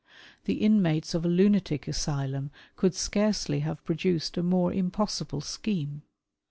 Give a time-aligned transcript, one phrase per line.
[0.45, 6.01] The inmates of a lunatic asylum could scarcely have produced a more impossible scheme.